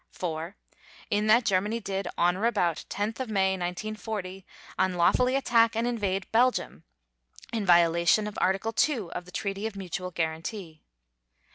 (4) 0.13 0.55
In 1.11 1.27
that 1.27 1.45
Germany 1.45 1.79
did, 1.79 2.07
on 2.17 2.35
or 2.35 2.47
about 2.47 2.85
10 2.89 3.13
May 3.27 3.51
1940, 3.51 4.47
unlawfully 4.79 5.35
attack 5.35 5.75
and 5.75 5.85
invade 5.85 6.25
Belgium, 6.31 6.83
in 7.53 7.67
violation 7.67 8.25
of 8.25 8.35
Article 8.41 8.73
2 8.73 9.11
of 9.11 9.25
the 9.25 9.31
Treaty 9.31 9.67
of 9.67 9.75
Mutual 9.75 10.09
Guarantee. 10.09 10.81